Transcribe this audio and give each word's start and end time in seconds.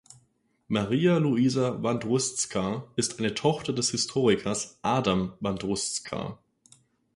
Maria 0.67 1.17
Luisa 1.19 1.79
Wandruszka 1.83 2.89
ist 2.95 3.19
eine 3.19 3.35
Tochter 3.35 3.71
des 3.71 3.91
Historikers 3.91 4.79
Adam 4.81 5.33
Wandruszka. 5.41 6.39